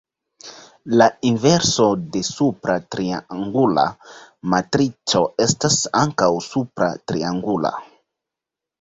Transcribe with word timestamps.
La 1.01 1.07
inverso 1.31 1.85
de 2.15 2.21
supra 2.31 2.79
triangula 2.97 3.85
matrico 4.55 5.25
estas 5.49 5.81
ankaŭ 6.05 6.35
supra 6.51 6.93
triangula. 7.13 7.79